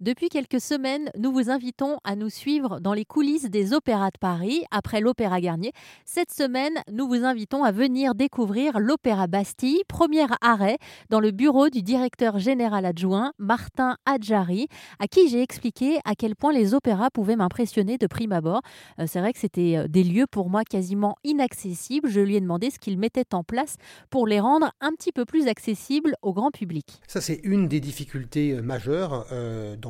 Depuis 0.00 0.28
quelques 0.28 0.60
semaines, 0.60 1.10
nous 1.18 1.32
vous 1.32 1.50
invitons 1.50 1.98
à 2.04 2.14
nous 2.14 2.30
suivre 2.30 2.78
dans 2.78 2.92
les 2.92 3.04
coulisses 3.04 3.50
des 3.50 3.72
opéras 3.72 4.10
de 4.10 4.18
Paris 4.20 4.62
après 4.70 5.00
l'Opéra 5.00 5.40
Garnier. 5.40 5.72
Cette 6.04 6.30
semaine, 6.30 6.74
nous 6.88 7.08
vous 7.08 7.24
invitons 7.24 7.64
à 7.64 7.72
venir 7.72 8.14
découvrir 8.14 8.78
l'Opéra 8.78 9.26
Bastille, 9.26 9.82
premier 9.88 10.24
arrêt 10.40 10.78
dans 11.10 11.18
le 11.18 11.32
bureau 11.32 11.68
du 11.68 11.82
directeur 11.82 12.38
général 12.38 12.84
adjoint 12.84 13.32
Martin 13.38 13.96
Adjari, 14.06 14.68
à 15.00 15.08
qui 15.08 15.28
j'ai 15.28 15.42
expliqué 15.42 15.98
à 16.04 16.14
quel 16.14 16.36
point 16.36 16.52
les 16.52 16.74
opéras 16.74 17.10
pouvaient 17.10 17.34
m'impressionner 17.34 17.98
de 17.98 18.06
prime 18.06 18.30
abord. 18.30 18.60
Euh, 19.00 19.06
c'est 19.08 19.18
vrai 19.18 19.32
que 19.32 19.40
c'était 19.40 19.78
euh, 19.78 19.88
des 19.88 20.04
lieux 20.04 20.26
pour 20.30 20.48
moi 20.48 20.62
quasiment 20.62 21.16
inaccessibles. 21.24 22.08
Je 22.08 22.20
lui 22.20 22.36
ai 22.36 22.40
demandé 22.40 22.70
ce 22.70 22.78
qu'il 22.78 23.00
mettait 23.00 23.34
en 23.34 23.42
place 23.42 23.74
pour 24.10 24.28
les 24.28 24.38
rendre 24.38 24.70
un 24.80 24.92
petit 24.92 25.10
peu 25.10 25.24
plus 25.24 25.48
accessibles 25.48 26.14
au 26.22 26.32
grand 26.32 26.52
public. 26.52 27.00
Ça, 27.08 27.20
c'est 27.20 27.40
une 27.42 27.66
des 27.66 27.80
difficultés 27.80 28.52
euh, 28.52 28.62
majeures 28.62 29.26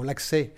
l'accès 0.03 0.55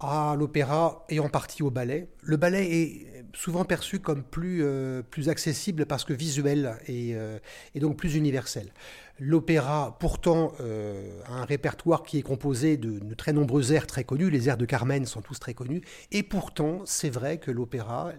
à 0.00 0.36
l'opéra 0.38 1.04
et 1.08 1.18
en 1.18 1.28
partie 1.28 1.62
au 1.62 1.70
ballet. 1.70 2.08
Le 2.22 2.36
ballet 2.36 2.70
est 2.70 3.24
souvent 3.34 3.64
perçu 3.64 3.98
comme 3.98 4.22
plus, 4.22 4.60
euh, 4.62 5.02
accessible 5.26 5.86
parce 5.86 6.04
que 6.04 6.12
visuel 6.12 6.76
et, 6.86 7.14
euh, 7.14 7.38
et 7.74 7.80
donc 7.80 7.96
plus 7.96 8.14
universel. 8.14 8.72
L'opéra, 9.18 9.96
pourtant, 9.98 10.52
euh, 10.60 11.20
a 11.26 11.32
un 11.32 11.44
répertoire 11.44 12.04
qui 12.04 12.18
est 12.18 12.22
composé 12.22 12.76
de, 12.76 13.14
très 13.14 13.32
nombreux 13.32 13.72
airs 13.72 13.88
très 13.88 14.04
connus. 14.04 14.30
Les 14.30 14.48
airs 14.48 14.56
de 14.56 14.64
Carmen 14.64 15.04
sont 15.06 15.20
tous 15.20 15.40
très 15.40 15.54
connus. 15.54 15.82
Et 16.12 16.22
pourtant, 16.22 16.82
c'est 16.84 17.10
vrai 17.10 17.38
que 17.38 17.50
l'opéra, 17.50 18.12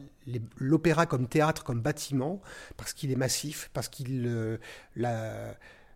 l'opéra 0.58 1.05
comme 1.05 1.27
théâtre, 1.27 1.64
comme 1.64 1.80
bâtiment, 1.80 2.41
parce 2.75 2.91
qu'il 2.91 3.11
est 3.11 3.16
massif, 3.16 3.70
parce 3.73 3.88
qu'il... 3.88 4.58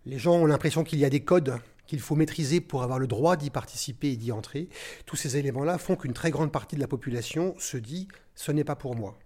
Les 0.05 0.19
gens 0.19 0.35
ont 0.35 0.45
l'impression 0.45 0.83
qu'il 0.83 0.99
y 0.99 1.05
a 1.05 1.09
des 1.09 1.21
codes 1.21 1.57
qu'il 1.87 1.99
faut 1.99 2.15
maîtriser 2.15 2.61
pour 2.61 2.83
avoir 2.83 2.99
le 2.99 3.07
droit 3.07 3.35
d'y 3.35 3.49
participer 3.49 4.11
et 4.11 4.15
d'y 4.15 4.31
entrer. 4.31 4.69
Tous 5.05 5.15
ces 5.15 5.37
éléments-là 5.37 5.77
font 5.77 5.95
qu'une 5.95 6.13
très 6.13 6.31
grande 6.31 6.51
partie 6.51 6.75
de 6.75 6.81
la 6.81 6.87
population 6.87 7.55
se 7.59 7.77
dit 7.77 8.07
ce 8.35 8.51
n'est 8.51 8.63
pas 8.63 8.75
pour 8.75 8.95
moi. 8.95 9.17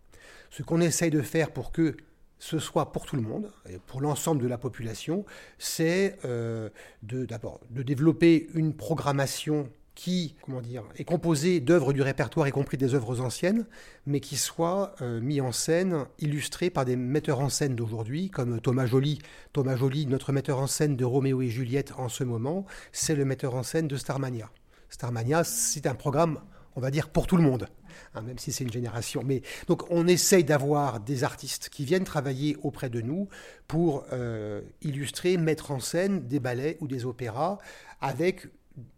Ce 0.49 0.63
qu'on 0.63 0.81
essaye 0.81 1.11
de 1.11 1.21
faire 1.21 1.51
pour 1.51 1.71
que 1.71 1.95
ce 2.39 2.59
soit 2.59 2.91
pour 2.91 3.05
tout 3.05 3.15
le 3.15 3.21
monde, 3.21 3.51
et 3.69 3.79
pour 3.87 3.99
l'ensemble 3.99 4.41
de 4.41 4.47
la 4.47 4.57
population, 4.57 5.25
c'est 5.57 6.17
euh, 6.25 6.69
d'abord 7.01 7.59
de 7.71 7.81
développer 7.81 8.47
une 8.53 8.75
programmation 8.75 9.69
qui, 9.97 10.35
comment 10.43 10.61
dire, 10.61 10.83
est 10.95 11.03
composé 11.03 11.59
d'œuvres 11.59 11.91
du 11.91 12.03
répertoire, 12.03 12.47
y 12.47 12.51
compris 12.51 12.77
des 12.77 12.93
œuvres 12.93 13.19
anciennes, 13.19 13.65
mais 14.05 14.19
qui 14.19 14.37
soit 14.37 14.93
euh, 15.01 15.19
mis 15.19 15.41
en 15.41 15.51
scène, 15.51 16.05
illustré 16.19 16.69
par 16.69 16.85
des 16.85 16.95
metteurs 16.95 17.39
en 17.39 17.49
scène 17.49 17.75
d'aujourd'hui, 17.75 18.29
comme 18.29 18.61
Thomas 18.61 18.85
Joly. 18.85 19.17
Thomas 19.53 19.75
Joly, 19.75 20.05
notre 20.05 20.33
metteur 20.33 20.59
en 20.59 20.67
scène 20.67 20.95
de 20.95 21.03
Roméo 21.03 21.41
et 21.41 21.49
Juliette 21.49 21.93
en 21.97 22.09
ce 22.09 22.23
moment, 22.23 22.67
c'est 22.91 23.15
le 23.15 23.25
metteur 23.25 23.55
en 23.55 23.63
scène 23.63 23.87
de 23.87 23.97
Starmania. 23.97 24.51
Starmania, 24.91 25.43
c'est 25.43 25.87
un 25.87 25.95
programme, 25.95 26.41
on 26.75 26.79
va 26.79 26.91
dire, 26.91 27.09
pour 27.09 27.25
tout 27.25 27.35
le 27.35 27.43
monde. 27.43 27.67
Hein, 28.13 28.21
même 28.21 28.37
si 28.37 28.51
c'est 28.51 28.63
une 28.63 28.71
génération. 28.71 29.23
Mais 29.25 29.41
donc 29.67 29.89
on 29.89 30.07
essaye 30.07 30.43
d'avoir 30.43 30.99
des 30.99 31.23
artistes 31.23 31.69
qui 31.69 31.85
viennent 31.85 32.03
travailler 32.03 32.55
auprès 32.61 32.91
de 32.91 33.01
nous 33.01 33.27
pour 33.67 34.05
euh, 34.13 34.61
illustrer, 34.83 35.37
mettre 35.37 35.71
en 35.71 35.79
scène 35.79 36.27
des 36.27 36.39
ballets 36.39 36.77
ou 36.81 36.87
des 36.87 37.05
opéras 37.05 37.57
avec 37.99 38.47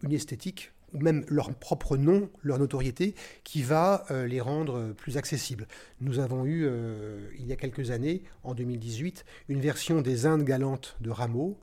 une 0.03 0.11
esthétique 0.11 0.73
ou 0.93 0.99
même 0.99 1.25
leur 1.27 1.53
propre 1.53 1.97
nom, 1.97 2.29
leur 2.43 2.59
notoriété, 2.59 3.15
qui 3.43 3.61
va 3.61 4.05
euh, 4.11 4.27
les 4.27 4.41
rendre 4.41 4.93
plus 4.93 5.17
accessibles. 5.17 5.67
Nous 6.01 6.19
avons 6.19 6.45
eu, 6.45 6.65
euh, 6.65 7.29
il 7.37 7.47
y 7.47 7.53
a 7.53 7.55
quelques 7.55 7.91
années, 7.91 8.23
en 8.43 8.53
2018, 8.53 9.25
une 9.49 9.59
version 9.59 10.01
des 10.01 10.25
Indes 10.25 10.43
galantes 10.43 10.97
de 11.01 11.09
Rameau, 11.09 11.59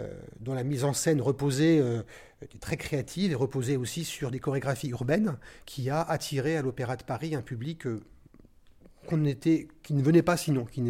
euh, 0.00 0.12
dont 0.40 0.54
la 0.54 0.64
mise 0.64 0.84
en 0.84 0.92
scène 0.92 1.20
reposait, 1.20 1.82
très 2.60 2.76
créative 2.76 3.32
et 3.32 3.34
reposait 3.34 3.76
aussi 3.76 4.04
sur 4.04 4.30
des 4.30 4.38
chorégraphies 4.40 4.88
urbaines, 4.88 5.36
qui 5.66 5.88
a 5.90 6.02
attiré 6.02 6.56
à 6.56 6.62
l'Opéra 6.62 6.96
de 6.96 7.04
Paris 7.04 7.34
un 7.34 7.42
public 7.42 7.86
qu'on 9.06 9.24
était, 9.24 9.68
qui 9.82 9.94
ne 9.94 10.02
venait 10.02 10.22
pas 10.22 10.36
sinon, 10.36 10.64
qui 10.64 10.82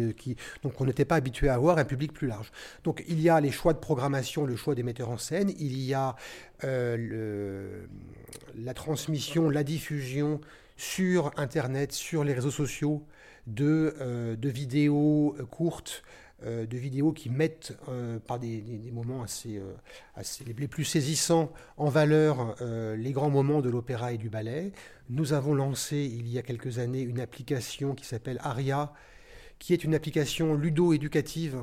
donc 0.63 0.81
on 0.81 0.85
n'était 0.85 1.05
pas 1.05 1.15
habitué 1.15 1.49
à 1.49 1.55
avoir 1.55 1.77
un 1.77 1.85
public 1.85 2.13
plus 2.13 2.27
large. 2.27 2.51
Donc 2.83 3.03
il 3.07 3.21
y 3.21 3.29
a 3.29 3.39
les 3.39 3.51
choix 3.51 3.73
de 3.73 3.79
programmation, 3.79 4.45
le 4.45 4.55
choix 4.55 4.75
des 4.75 4.83
metteurs 4.83 5.09
en 5.09 5.17
scène, 5.17 5.51
il 5.59 5.79
y 5.79 5.93
a 5.93 6.15
euh, 6.63 7.85
la 8.57 8.73
transmission, 8.73 9.49
la 9.49 9.63
diffusion 9.63 10.41
sur 10.77 11.31
Internet, 11.37 11.91
sur 11.91 12.23
les 12.23 12.33
réseaux 12.33 12.51
sociaux 12.51 13.03
de, 13.47 13.95
euh, 13.99 14.35
de 14.35 14.49
vidéos 14.49 15.35
courtes 15.51 16.03
euh, 16.45 16.67
de 16.67 16.77
vidéos 16.77 17.11
qui 17.11 17.31
mettent 17.31 17.75
euh, 17.89 18.19
par 18.19 18.37
des, 18.37 18.61
moments 18.93 19.23
assez, 19.23 19.57
euh, 19.57 19.73
assez, 20.15 20.43
les 20.43 20.67
plus 20.67 20.83
saisissants 20.83 21.51
en 21.77 21.89
valeur 21.89 22.55
les 22.61 23.11
grands 23.11 23.31
moments 23.31 23.61
de 23.61 23.69
l'opéra 23.69 24.13
et 24.13 24.17
du 24.17 24.29
ballet. 24.29 24.71
Nous 25.09 25.33
avons 25.33 25.55
lancé 25.55 25.97
il 25.97 26.27
y 26.27 26.37
a 26.37 26.43
quelques 26.43 26.77
années 26.77 27.01
une 27.01 27.19
application 27.19 27.95
qui 27.95 28.05
s'appelle 28.05 28.37
Aria, 28.43 28.93
qui 29.57 29.73
est 29.73 29.83
une 29.83 29.95
application 29.95 30.53
ludo-éducative 30.53 31.57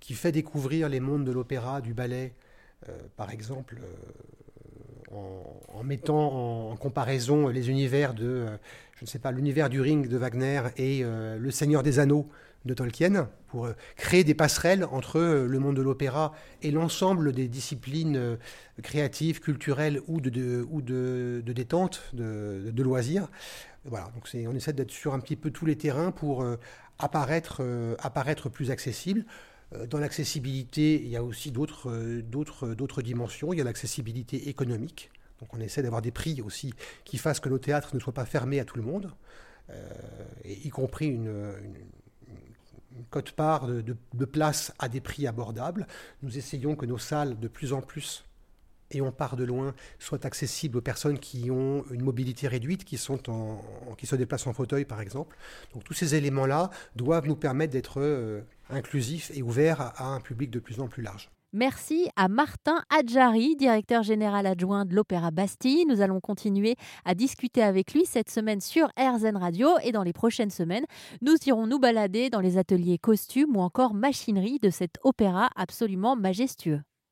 qui 0.00 0.14
fait 0.14 0.32
découvrir 0.32 0.88
les 0.88 1.00
mondes 1.00 1.24
de 1.24 1.32
l'opéra, 1.32 1.80
du 1.80 1.92
ballet, 1.94 2.32
par 3.16 3.30
exemple. 3.30 3.80
En, 5.12 5.84
mettant 5.84 6.70
en 6.70 6.76
comparaison 6.76 7.48
les 7.48 7.68
univers 7.68 8.14
de, 8.14 8.46
je 8.96 9.02
ne 9.02 9.06
sais 9.06 9.18
pas, 9.18 9.30
l'univers 9.30 9.68
du 9.68 9.80
ring 9.80 10.08
de 10.08 10.16
Wagner 10.16 10.62
et 10.76 11.02
le 11.04 11.50
Seigneur 11.50 11.82
des 11.82 11.98
Anneaux 11.98 12.28
de 12.64 12.74
Tolkien 12.74 13.28
pour 13.48 13.66
euh, 13.66 13.72
créer 13.96 14.24
des 14.24 14.34
passerelles 14.34 14.84
entre 14.84 15.18
euh, 15.18 15.46
le 15.46 15.58
monde 15.58 15.76
de 15.76 15.82
l'opéra 15.82 16.32
et 16.62 16.70
l'ensemble 16.70 17.32
des 17.32 17.48
disciplines 17.48 18.16
euh, 18.16 18.36
créatives, 18.82 19.40
culturelles 19.40 20.00
ou 20.06 20.20
de, 20.20 21.42
détente, 21.46 22.02
de, 22.12 22.82
loisirs. 22.82 23.28
Voilà, 23.84 24.10
donc 24.14 24.28
on 24.34 24.54
essaie 24.54 24.72
d'être 24.72 24.90
sur 24.90 25.12
un 25.12 25.20
petit 25.20 25.36
peu 25.36 25.50
tous 25.50 25.66
les 25.66 25.76
terrains 25.76 26.12
pour 26.12 26.46
apparaître, 26.98 28.48
plus 28.48 28.70
accessible. 28.70 29.24
Dans 29.90 29.98
l'accessibilité, 29.98 31.02
il 31.02 31.08
y 31.08 31.16
a 31.16 31.24
aussi 31.24 31.50
d'autres, 31.50 33.02
dimensions. 33.02 33.52
Il 33.52 33.58
y 33.58 33.60
a 33.60 33.64
l'accessibilité 33.64 34.48
économique. 34.48 35.10
Donc 35.40 35.52
on 35.52 35.60
essaie 35.60 35.82
d'avoir 35.82 36.00
des 36.00 36.12
prix 36.12 36.40
aussi 36.42 36.74
qui 37.04 37.18
fassent 37.18 37.40
que 37.40 37.48
nos 37.48 37.58
théâtres 37.58 37.94
ne 37.94 38.00
soient 38.00 38.14
pas 38.14 38.24
fermés 38.24 38.60
à 38.60 38.64
tout 38.64 38.76
le 38.76 38.84
monde, 38.84 39.10
y 40.44 40.70
compris 40.70 41.08
une 41.08 41.52
cote-part 43.12 43.68
de, 43.68 43.82
de, 44.14 44.24
place 44.24 44.72
à 44.78 44.88
des 44.88 45.00
prix 45.00 45.26
abordables. 45.26 45.86
Nous 46.22 46.38
essayons 46.38 46.74
que 46.74 46.86
nos 46.86 46.98
salles, 46.98 47.38
de 47.38 47.46
plus 47.46 47.72
en 47.72 47.82
plus, 47.82 48.24
et 48.90 49.00
on 49.00 49.12
part 49.12 49.36
de 49.36 49.44
loin, 49.44 49.74
soient 49.98 50.24
accessibles 50.26 50.78
aux 50.78 50.82
personnes 50.82 51.18
qui 51.18 51.50
ont 51.50 51.84
une 51.90 52.02
mobilité 52.02 52.48
réduite, 52.48 52.84
qui, 52.84 52.96
sont 52.96 53.30
en, 53.30 53.60
qui 53.98 54.06
se 54.06 54.16
déplacent 54.16 54.46
en 54.46 54.52
fauteuil, 54.52 54.84
par 54.84 55.00
exemple. 55.00 55.36
Donc 55.74 55.84
tous 55.84 55.94
ces 55.94 56.14
éléments-là 56.14 56.70
doivent 56.96 57.26
nous 57.26 57.36
permettre 57.36 57.72
d'être 57.72 58.00
euh, 58.00 58.40
inclusifs 58.70 59.30
et 59.34 59.42
ouverts 59.42 59.80
à 59.80 60.06
un 60.06 60.20
public 60.20 60.50
de 60.50 60.58
plus 60.58 60.80
en 60.80 60.88
plus 60.88 61.02
large. 61.02 61.30
Merci 61.54 62.08
à 62.16 62.28
Martin 62.28 62.82
Adjari, 62.88 63.56
directeur 63.56 64.02
général 64.02 64.46
adjoint 64.46 64.86
de 64.86 64.94
l'Opéra 64.94 65.30
Bastille. 65.30 65.84
Nous 65.86 66.00
allons 66.00 66.18
continuer 66.18 66.76
à 67.04 67.14
discuter 67.14 67.62
avec 67.62 67.92
lui 67.92 68.06
cette 68.06 68.30
semaine 68.30 68.62
sur 68.62 68.88
RZN 68.98 69.36
Radio 69.36 69.68
et 69.82 69.92
dans 69.92 70.02
les 70.02 70.14
prochaines 70.14 70.48
semaines, 70.48 70.86
nous 71.20 71.36
irons 71.44 71.66
nous 71.66 71.78
balader 71.78 72.30
dans 72.30 72.40
les 72.40 72.56
ateliers 72.56 72.96
costumes 72.96 73.54
ou 73.54 73.60
encore 73.60 73.92
machinerie 73.92 74.60
de 74.60 74.70
cet 74.70 74.98
opéra 75.02 75.50
absolument 75.54 76.16
majestueux. 76.16 76.80